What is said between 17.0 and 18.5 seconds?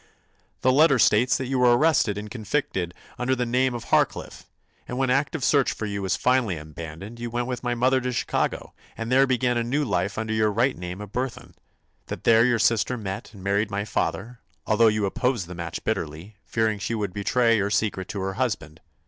betray your secret to her